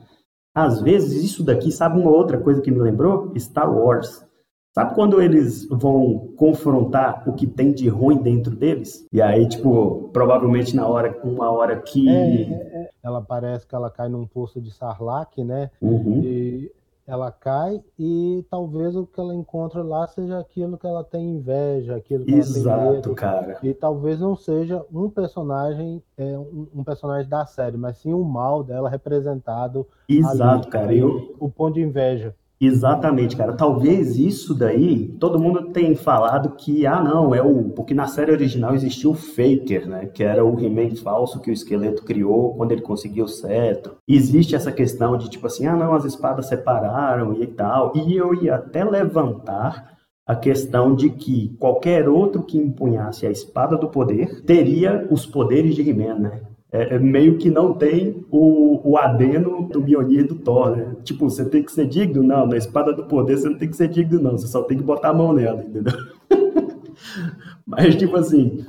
[0.54, 3.32] Às vezes, isso daqui, sabe uma outra coisa que me lembrou?
[3.38, 4.26] Star Wars.
[4.74, 9.06] Sabe quando eles vão confrontar o que tem de ruim dentro deles?
[9.12, 12.08] E aí, tipo, provavelmente na hora, uma hora que.
[12.08, 12.90] É, é, é.
[13.02, 15.70] Ela parece que ela cai num poço de Sarlacc, né?
[15.80, 16.22] Uhum.
[16.22, 16.70] E
[17.08, 21.96] ela cai e talvez o que ela encontra lá seja aquilo que ela tem inveja,
[21.96, 23.14] aquilo que Exato, ela tem medo.
[23.14, 23.58] cara.
[23.62, 28.22] E talvez não seja um personagem, é, um, um, personagem da série, mas sim o
[28.22, 29.86] mal dela representado.
[30.06, 30.94] Exato, ali, cara.
[30.94, 31.34] Eu...
[31.40, 32.34] O ponto de inveja.
[32.60, 33.52] Exatamente, cara.
[33.52, 37.70] Talvez isso daí, todo mundo tem falado que, ah, não, é o.
[37.70, 40.06] Porque na série original existiu o Faker, né?
[40.06, 43.96] Que era o He-Man falso que o esqueleto criou quando ele conseguiu o cetro.
[44.08, 47.92] Existe essa questão de tipo assim, ah, não, as espadas separaram e tal.
[47.94, 53.76] E eu ia até levantar a questão de que qualquer outro que empunhasse a espada
[53.76, 56.40] do poder teria os poderes de He-Man, né?
[56.70, 60.96] É, é meio que não tem o, o adeno do Mjolnir do Thor, né?
[61.02, 62.22] Tipo, você tem que ser digno?
[62.22, 64.32] Não, na espada do poder você não tem que ser digno, não.
[64.32, 65.94] Você só tem que botar a mão nela, entendeu?
[67.66, 68.66] Mas, tipo assim,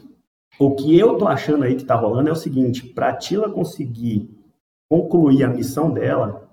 [0.59, 4.29] o que eu tô achando aí que tá rolando é o seguinte: pra Tila conseguir
[4.89, 6.49] concluir a missão dela,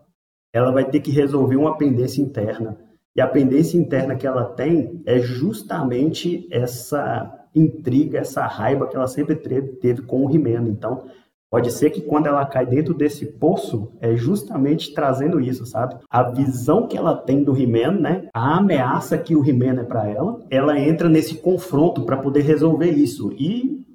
[0.53, 2.77] ela vai ter que resolver uma pendência interna.
[3.17, 9.07] E a pendência interna que ela tem é justamente essa intriga, essa raiva que ela
[9.07, 10.69] sempre teve, teve com o Rimeno.
[10.69, 11.05] Então,
[11.51, 15.97] Pode ser que quando ela cai dentro desse poço, é justamente trazendo isso, sabe?
[16.11, 18.29] A visão que ela tem do He-Man, né?
[18.35, 22.91] A ameaça que o He-Man é para ela, ela entra nesse confronto para poder resolver
[22.91, 23.33] isso.
[23.39, 23.86] E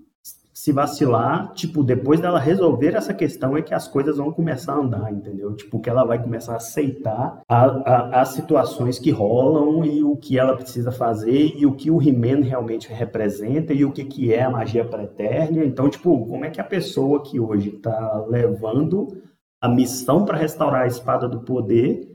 [0.61, 4.77] se vacilar, tipo, depois dela resolver essa questão é que as coisas vão começar a
[4.77, 5.55] andar, entendeu?
[5.55, 10.15] Tipo, que ela vai começar a aceitar a, a, as situações que rolam e o
[10.15, 14.31] que ela precisa fazer e o que o He-Man realmente representa e o que, que
[14.31, 15.65] é a magia pré-eterna.
[15.65, 19.19] Então, tipo, como é que a pessoa que hoje está levando
[19.59, 22.07] a missão para restaurar a espada do poder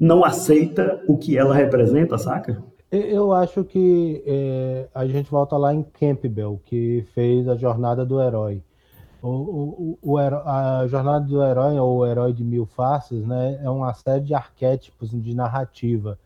[0.00, 2.64] não aceita o que ela representa, saca?
[2.92, 8.20] Eu acho que é, a gente volta lá em Campbell, que fez a jornada do
[8.20, 8.62] herói.
[9.22, 13.70] O, o, o, a jornada do herói, ou o herói de mil faces, né, é
[13.70, 16.18] uma série de arquétipos de narrativa.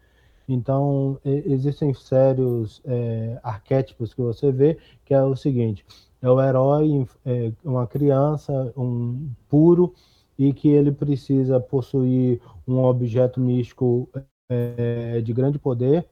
[0.48, 5.85] Então, existem sérios é, arquétipos que você vê, que é o seguinte:
[6.20, 9.94] é o herói, é, uma criança, um puro,
[10.37, 14.09] e que ele precisa possuir um objeto místico
[14.50, 16.05] é, de grande poder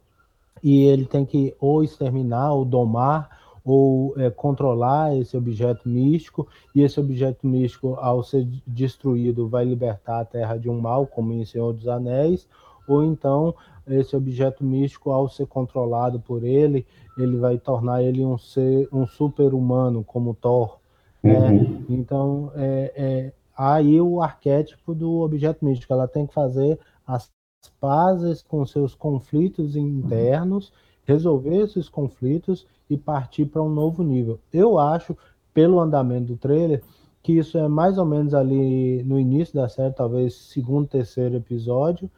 [0.65, 3.29] e ele tem que ou exterminar, ou domar,
[3.63, 10.21] ou é, controlar esse objeto místico, e esse objeto místico, ao ser destruído, vai libertar
[10.21, 12.49] a Terra de um mal, como em Senhor dos Anéis,
[12.89, 13.55] ou então
[13.87, 16.87] esse objeto místico, ao ser controlado por ele,
[17.19, 20.79] ele vai tornar ele um ser, um super-humano, como Thor.
[21.23, 21.51] Né?
[21.51, 21.85] Uhum.
[21.91, 27.31] Então, é, é, aí o arquétipo do objeto místico, ela tem que fazer as
[27.69, 30.73] pazes com seus conflitos internos,
[31.05, 34.39] resolver esses conflitos e partir para um novo nível.
[34.53, 35.17] Eu acho,
[35.53, 36.83] pelo andamento do trailer,
[37.23, 42.11] que isso é mais ou menos ali no início da série, talvez segundo, terceiro episódio,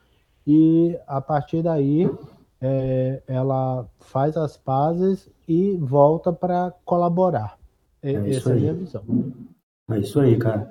[0.47, 2.11] e a partir daí
[2.61, 7.59] é, ela faz as pazes e volta para colaborar.
[8.03, 9.03] É, Essa é a minha visão.
[9.90, 10.70] É isso aí, cara.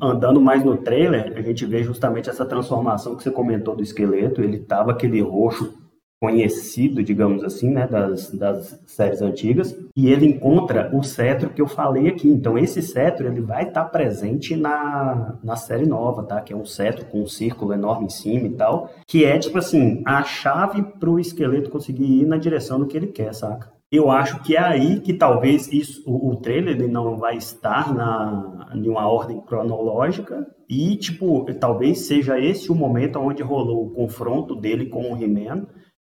[0.00, 4.40] Andando mais no trailer, a gente vê justamente essa transformação que você comentou do esqueleto.
[4.40, 5.74] Ele tava aquele roxo
[6.18, 11.68] conhecido, digamos assim, né, das, das séries antigas, e ele encontra o cetro que eu
[11.68, 12.26] falei aqui.
[12.26, 16.40] Então, esse cetro ele vai estar tá presente na, na série nova, tá?
[16.40, 19.58] Que é um cetro com um círculo enorme em cima e tal, que é tipo
[19.58, 23.75] assim a chave para o esqueleto conseguir ir na direção do que ele quer, saca?
[23.90, 27.94] Eu acho que é aí que talvez isso, o, o trailer ele não vai estar
[27.94, 33.90] na, em uma ordem cronológica e, tipo, talvez seja esse o momento onde rolou o
[33.90, 35.66] confronto dele com o He-Man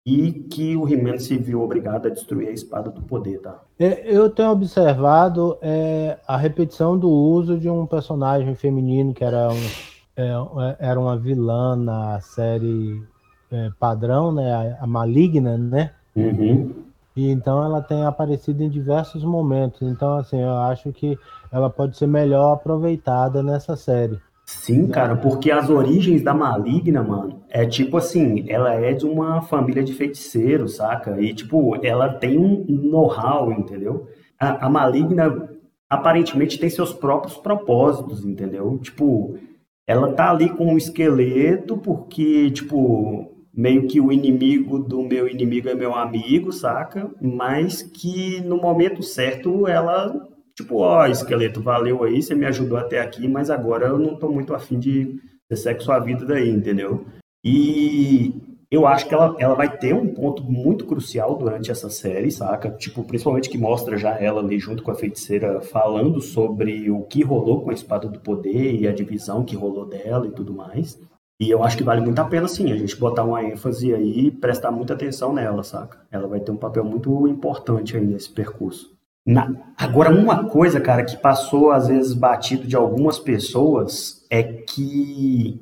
[0.05, 3.61] e que o He-Man se viu obrigado a destruir a espada do poder, tá?
[3.77, 9.49] É, eu tenho observado é, a repetição do uso de um personagem feminino que era,
[9.49, 13.03] um, é, era uma vilã na série
[13.51, 14.77] é, padrão, né?
[14.79, 15.91] A, a Maligna, né?
[16.15, 16.86] Uhum.
[17.17, 19.81] E então ela tem aparecido em diversos momentos.
[19.81, 21.17] Então, assim, eu acho que
[21.51, 24.19] ela pode ser melhor aproveitada nessa série.
[24.45, 29.41] Sim, cara, porque as origens da Maligna, mano, é tipo assim, ela é de uma
[29.41, 31.19] família de feiticeiros, saca?
[31.19, 34.07] E, tipo, ela tem um know-how, entendeu?
[34.39, 35.49] A, a Maligna
[35.89, 38.77] aparentemente tem seus próprios propósitos, entendeu?
[38.77, 39.39] Tipo,
[39.87, 45.67] ela tá ali com um esqueleto porque, tipo, meio que o inimigo do meu inimigo
[45.67, 47.09] é meu amigo, saca?
[47.19, 52.77] Mas que no momento certo ela, tipo, ó, oh, esqueleto, valeu aí, você me ajudou
[52.77, 56.49] até aqui, mas agora eu não tô muito afim de ter sexo a vida daí,
[56.49, 57.07] entendeu?
[57.43, 58.31] E
[58.69, 62.69] eu acho que ela, ela vai ter um ponto muito crucial durante essa série, saca?
[62.69, 67.23] Tipo, principalmente que mostra já ela ali junto com a feiticeira falando sobre o que
[67.23, 70.99] rolou com a espada do poder e a divisão que rolou dela e tudo mais.
[71.39, 74.27] E eu acho que vale muito a pena, sim, a gente botar uma ênfase aí
[74.27, 75.99] e prestar muita atenção nela, saca?
[76.11, 78.97] Ela vai ter um papel muito importante aí nesse percurso.
[79.25, 79.53] Na...
[79.77, 85.61] Agora, uma coisa, cara, que passou às vezes batido de algumas pessoas é que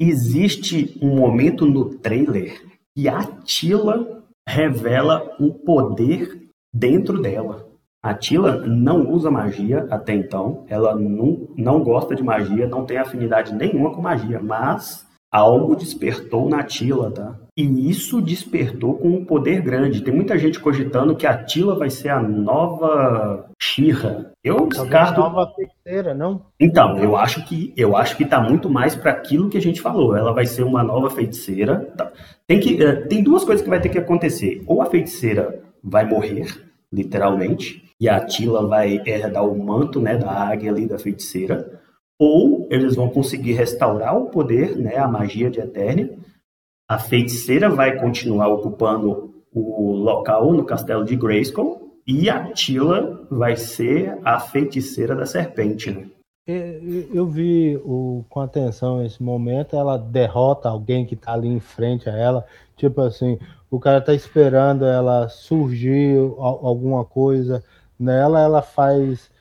[0.00, 2.60] existe um momento no trailer
[2.96, 7.68] que a Tila revela um poder dentro dela.
[8.02, 12.98] A Tila não usa magia até então, ela não, não gosta de magia, não tem
[12.98, 17.34] afinidade nenhuma com magia, mas algo despertou na Tila, tá?
[17.56, 20.02] E isso despertou com um poder grande.
[20.02, 24.32] Tem muita gente cogitando que a Tila vai ser a nova Shira.
[24.44, 25.20] Eu descarto.
[25.20, 26.42] nova feiticeira, não?
[26.60, 29.80] Então, eu acho que eu acho que tá muito mais para aquilo que a gente
[29.80, 30.14] falou.
[30.14, 31.92] Ela vai ser uma nova feiticeira.
[31.96, 32.12] Tá.
[32.46, 34.62] Tem que uh, tem duas coisas que vai ter que acontecer.
[34.66, 36.46] Ou a feiticeira vai morrer,
[36.92, 41.71] literalmente, e a Tila vai herdar o manto, né, da águia ali da feiticeira
[42.24, 46.16] ou eles vão conseguir restaurar o poder, né, a magia de Eternia.
[46.88, 53.56] A feiticeira vai continuar ocupando o local no castelo de Grayskull e a Tila vai
[53.56, 56.06] ser a feiticeira da serpente, né?
[56.46, 62.08] Eu vi o, com atenção esse momento, ela derrota alguém que está ali em frente
[62.08, 62.46] a ela,
[62.76, 63.36] tipo assim,
[63.68, 67.64] o cara está esperando ela surgir alguma coisa
[67.98, 69.31] nela, ela faz é,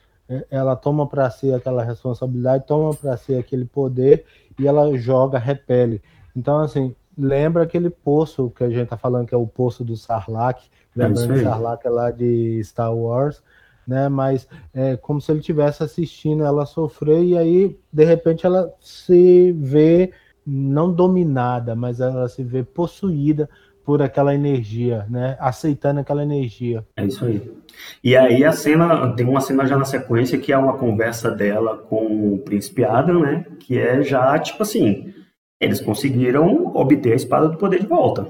[0.49, 4.25] ela toma para si aquela responsabilidade, toma para si aquele poder
[4.57, 6.01] e ela joga, repele.
[6.35, 9.97] Então, assim, lembra aquele poço que a gente tá falando que é o poço do
[9.97, 10.61] Sarlacc,
[10.95, 13.41] lembrando que Sarlacc é lá de Star Wars,
[13.87, 14.07] né?
[14.07, 19.51] Mas é como se ele tivesse assistindo ela sofrer e aí de repente ela se
[19.53, 20.11] vê
[20.45, 23.49] não dominada, mas ela se vê possuída
[23.83, 25.37] por aquela energia, né?
[25.39, 26.85] Aceitando aquela energia.
[26.95, 27.51] É isso aí.
[28.03, 31.77] E aí a cena, tem uma cena já na sequência que é uma conversa dela
[31.77, 33.45] com o príncipe Adam, né?
[33.59, 35.13] Que é já tipo assim,
[35.59, 38.27] eles conseguiram obter a espada do poder de volta.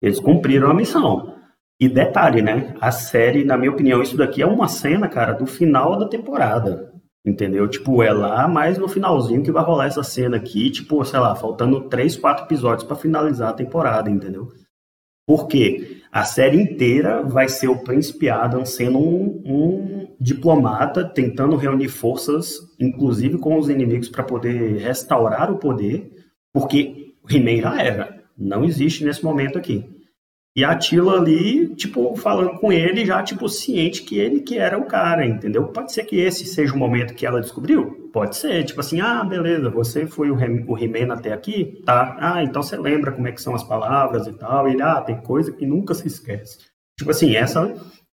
[0.00, 1.34] Eles cumpriram a missão.
[1.80, 2.74] E detalhe, né?
[2.80, 6.92] A série, na minha opinião, isso daqui é uma cena, cara, do final da temporada.
[7.24, 7.68] Entendeu?
[7.68, 11.34] Tipo, é lá mais no finalzinho que vai rolar essa cena aqui, tipo, sei lá,
[11.36, 14.48] faltando três, quatro episódios para finalizar a temporada, entendeu?
[15.26, 21.88] Porque a série inteira vai ser o Príncipe Adam sendo um, um diplomata, tentando reunir
[21.88, 26.12] forças, inclusive com os inimigos, para poder restaurar o poder,
[26.52, 28.22] porque o He-Man já era.
[28.36, 29.84] Não existe nesse momento aqui.
[30.54, 34.78] E a Tila ali, tipo, falando com ele, já, tipo, ciente que ele que era
[34.78, 35.68] o cara, entendeu?
[35.68, 38.10] Pode ser que esse seja o momento que ela descobriu?
[38.12, 41.82] Pode ser, tipo assim, ah, beleza, você foi o, He-Man até aqui?
[41.86, 42.16] Tá.
[42.20, 44.68] Ah, então você lembra como é que são as palavras e tal.
[44.68, 46.58] E ele, ah, tem coisa que nunca se esquece.
[46.98, 47.74] Tipo assim, essa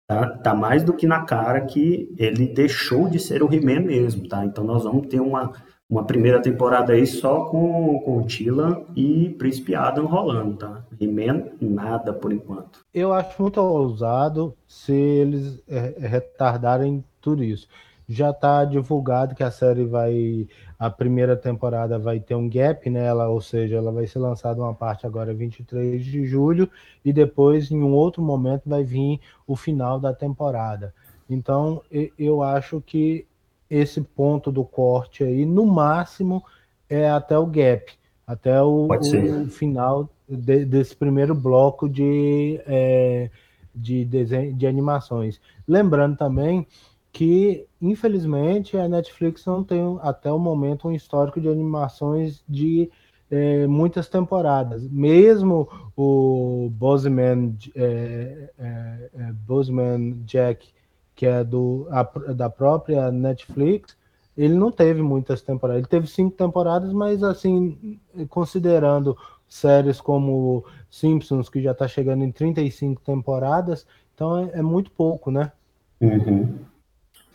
[0.09, 4.29] tá, tá mais do que na cara que ele deixou de ser o He-Man mesmo,
[4.29, 4.45] tá?
[4.45, 5.53] Então nós vamos ter uma
[5.95, 10.85] uma primeira temporada aí só com, com Tila e Príncipe Adam rolando, tá?
[11.01, 12.81] He-Man, nada por enquanto.
[12.93, 17.69] Eu acho muito ousado se eles é, retardarem tudo isso.
[18.09, 20.49] Já está divulgado que a série vai.
[20.77, 24.75] A primeira temporada vai ter um gap nela, ou seja, ela vai ser lançada uma
[24.75, 26.69] parte agora 23 de julho,
[27.05, 30.93] e depois, em um outro momento, vai vir o final da temporada.
[31.31, 31.81] Então,
[32.19, 33.27] eu acho que
[33.75, 36.45] esse ponto do corte aí, no máximo,
[36.89, 37.93] é até o gap,
[38.27, 43.31] até o, o final de, desse primeiro bloco de, é,
[43.75, 45.41] de, desenho, de animações.
[45.67, 46.67] Lembrando também
[47.13, 52.91] que, infelizmente, a Netflix não tem, até o momento, um histórico de animações de
[53.31, 54.89] é, muitas temporadas.
[54.89, 60.74] Mesmo o Bozeman, é, é, é Bozeman Jack
[61.15, 62.03] que é do, a,
[62.33, 63.97] da própria Netflix,
[64.37, 65.81] ele não teve muitas temporadas.
[65.81, 67.99] Ele teve cinco temporadas, mas assim,
[68.29, 69.17] considerando
[69.49, 75.31] séries como Simpsons, que já está chegando em 35 temporadas, então é, é muito pouco,
[75.31, 75.53] né?
[76.01, 76.59] Uhum.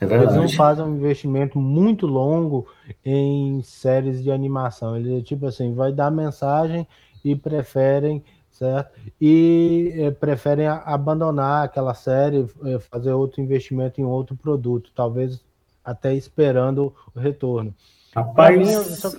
[0.01, 2.67] É Eles não fazem um investimento muito longo
[3.03, 4.95] em séries de animação.
[4.95, 6.87] Eles, tipo assim, vai dar mensagem
[7.23, 8.23] e preferem
[8.59, 8.99] certo?
[9.19, 15.41] E é, preferem abandonar aquela série, é, fazer outro investimento em outro produto, talvez
[15.83, 17.73] até esperando o retorno.
[18.13, 19.09] Rapaz, mim, eu, só...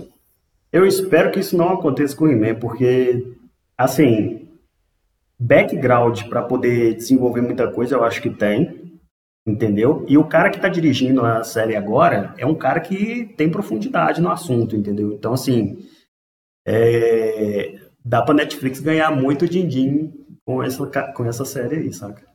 [0.71, 3.35] eu, espero que isso não aconteça com o He-Man, porque,
[3.79, 4.47] assim,
[5.39, 9.01] background para poder desenvolver muita coisa eu acho que tem,
[9.47, 10.05] entendeu?
[10.07, 14.21] E o cara que está dirigindo a série agora é um cara que tem profundidade
[14.21, 15.15] no assunto, entendeu?
[15.15, 15.79] Então, assim,
[16.67, 20.13] é, dá pra Netflix ganhar muito din-din
[20.45, 22.31] com essa, com essa série aí, saca?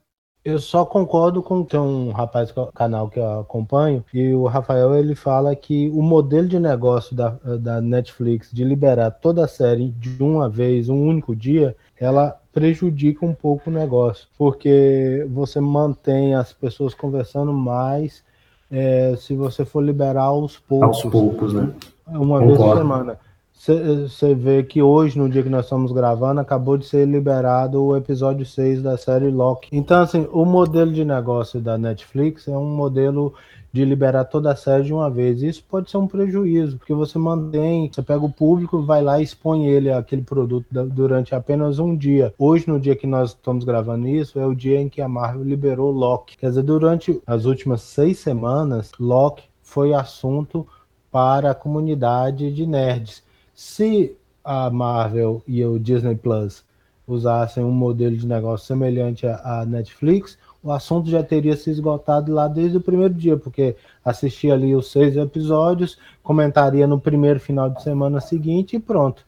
[0.46, 5.16] Eu só concordo com tem um rapaz canal que eu acompanho e o Rafael ele
[5.16, 10.22] fala que o modelo de negócio da, da Netflix de liberar toda a série de
[10.22, 16.54] uma vez, um único dia, ela prejudica um pouco o negócio, porque você mantém as
[16.54, 18.24] pessoas conversando mais
[18.70, 21.04] é, se você for liberar aos poucos.
[21.04, 21.74] Aos poucos, né?
[22.08, 22.46] Uma Concordo.
[22.46, 23.20] vez por semana.
[23.66, 27.98] Você vê que hoje, no dia que nós estamos gravando, acabou de ser liberado o
[27.98, 29.70] episódio 6 da série Loki.
[29.72, 33.34] Então, assim, o modelo de negócio da Netflix é um modelo
[33.74, 35.42] de liberar toda a série de uma vez.
[35.42, 39.24] Isso pode ser um prejuízo, porque você mantém, você pega o público, vai lá e
[39.24, 42.36] expõe ele aquele produto durante apenas um dia.
[42.38, 45.44] Hoje, no dia que nós estamos gravando isso, é o dia em que a Marvel
[45.44, 46.38] liberou Loki.
[46.38, 50.68] Quer dizer, durante as últimas seis semanas, Loki foi assunto
[51.12, 53.26] para a comunidade de nerds.
[53.56, 56.66] Se a Marvel e o Disney Plus
[57.08, 62.50] usassem um modelo de negócio semelhante à Netflix, o assunto já teria se esgotado lá
[62.50, 67.82] desde o primeiro dia, porque assistia ali os seis episódios, comentaria no primeiro final de
[67.82, 69.26] semana seguinte e pronto.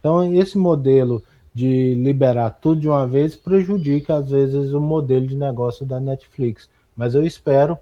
[0.00, 1.22] Então, esse modelo
[1.52, 6.68] de liberar tudo de uma vez prejudica, às vezes, o modelo de negócio da Netflix.
[6.96, 7.78] Mas eu espero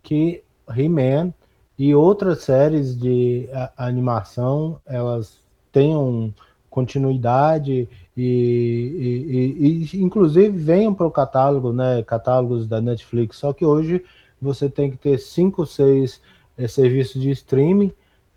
[0.00, 1.32] que He-Man
[1.78, 6.32] e outras séries de animação elas tenham
[6.70, 13.38] continuidade e, e, e inclusive venham para o catálogo, né, catálogos da Netflix.
[13.38, 14.04] Só que hoje
[14.40, 16.20] você tem que ter cinco, seis
[16.56, 17.92] é, serviços de streaming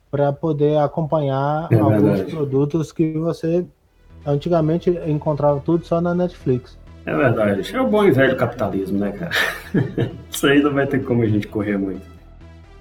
[0.09, 2.31] para poder acompanhar é alguns verdade.
[2.31, 3.65] produtos que você
[4.25, 6.77] antigamente encontrava tudo só na Netflix.
[7.05, 7.75] É verdade.
[7.75, 9.31] É o bom e velho capitalismo, né, cara?
[10.29, 12.16] Isso aí não vai ter como a gente correr muito.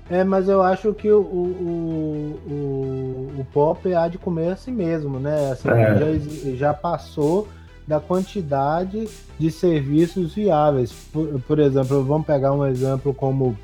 [0.08, 5.18] É, mas eu acho que o, o, o, o pop há de comer assim mesmo,
[5.18, 5.50] né?
[5.50, 5.98] Assim, é.
[5.98, 7.48] já, já passou
[7.86, 10.92] da quantidade de serviços viáveis.
[11.12, 13.58] Por, por, exemplo, vamos pegar um exemplo como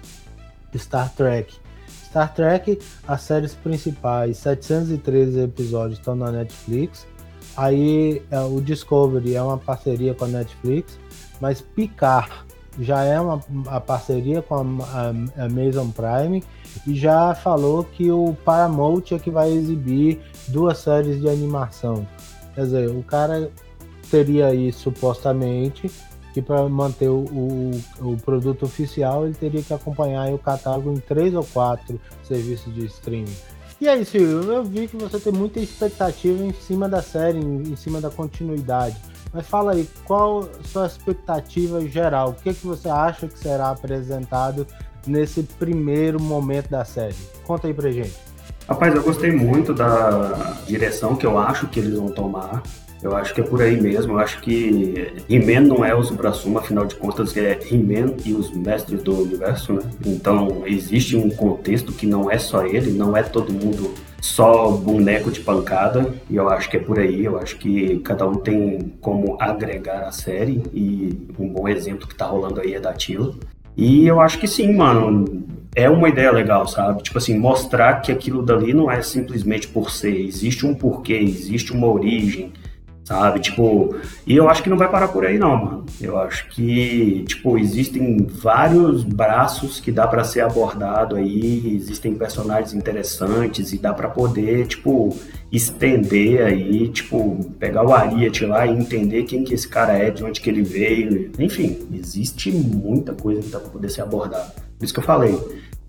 [0.76, 1.55] Star Trek.
[2.05, 7.07] Star Trek, as séries principais, 713 episódios estão na Netflix.
[7.57, 10.99] Aí é, o Discovery é uma parceria com a Netflix,
[11.40, 12.32] mas Picard
[12.79, 13.39] já é uma,
[13.81, 16.43] parceria com a, a, Amazon Prime
[16.87, 22.07] e já falou que o Paramount é que vai exibir duas séries de animação.
[22.55, 23.51] Quer dizer, o cara
[24.11, 25.91] teria aí supostamente
[26.33, 30.99] que para manter o, o, o, produto oficial ele teria que acompanhar o catálogo em
[30.99, 33.37] três ou quatro serviços de streaming.
[33.81, 37.62] E aí, Silvio, eu vi que você tem muita expectativa em cima da série, em,
[37.62, 38.97] em cima da continuidade.
[39.33, 42.30] Mas fala aí, qual sua expectativa geral?
[42.30, 44.66] O que, é que você acha que será apresentado
[45.07, 47.16] nesse primeiro momento da série?
[47.47, 48.14] Conta aí pra gente.
[48.68, 52.62] Rapaz, eu gostei muito da direção que eu acho que eles vão tomar.
[53.03, 54.12] Eu acho que é por aí mesmo.
[54.12, 58.53] Eu acho que He-Man não é o supra-sumo, afinal de contas é He-Man e os
[58.53, 59.83] mestres do universo, né?
[60.07, 63.93] Então existe um contexto que não é só ele, não é todo mundo
[64.23, 68.25] só boneco de pancada, e eu acho que é por aí, eu acho que cada
[68.25, 72.81] um tem como agregar a série, e um bom exemplo que tá rolando aí é
[72.81, 73.35] da Tila.
[73.77, 75.43] E eu acho que sim, mano,
[75.75, 77.03] é uma ideia legal, sabe?
[77.03, 81.73] Tipo assim, mostrar que aquilo dali não é simplesmente por ser, existe um porquê, existe
[81.73, 82.53] uma origem,
[83.13, 83.41] sabe?
[83.41, 83.95] Tipo,
[84.27, 85.87] e eu acho que não vai parar por aí não, mano.
[86.01, 92.73] Eu acho que, tipo, existem vários braços que dá para ser abordado aí, existem personagens
[92.73, 95.15] interessantes e dá para poder, tipo,
[95.51, 100.25] estender aí, tipo, pegar o Ariat lá e entender quem que esse cara é, de
[100.25, 101.31] onde que ele veio.
[101.39, 104.55] Enfim, existe muita coisa que dá para poder ser abordada.
[104.79, 105.39] Por isso que eu falei,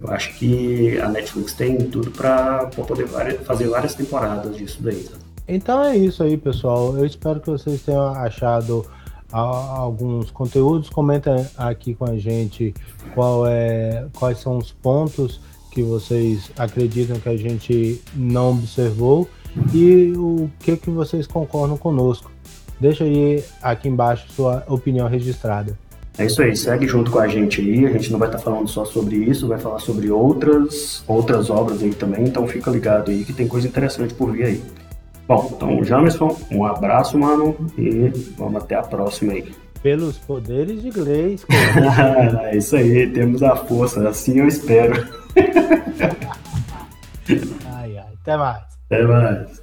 [0.02, 3.08] eu acho que a Netflix tem tudo para poder
[3.46, 5.23] fazer várias temporadas disso daí, tá?
[5.48, 6.98] Então é isso aí, pessoal.
[6.98, 8.86] Eu espero que vocês tenham achado
[9.32, 10.90] alguns conteúdos.
[10.90, 12.74] Comentem aqui com a gente
[13.14, 15.42] qual é, quais são os pontos
[15.72, 19.28] que vocês acreditam que a gente não observou
[19.74, 22.32] e o que que vocês concordam conosco.
[22.80, 25.78] Deixa aí aqui embaixo sua opinião registrada.
[26.16, 27.88] É isso aí, segue junto com a gente aí.
[27.88, 31.82] A gente não vai estar falando só sobre isso, vai falar sobre outras outras obras
[31.82, 32.26] aí também.
[32.26, 34.64] Então fica ligado aí que tem coisa interessante por vir aí.
[35.28, 39.54] Bom, então, Jamerson, um abraço, mano, e vamos até a próxima aí.
[39.82, 41.46] Pelos poderes de inglês.
[42.44, 45.08] é isso aí, temos a força, assim eu espero.
[47.74, 48.64] ai, ai, até mais.
[48.90, 49.63] Até mais.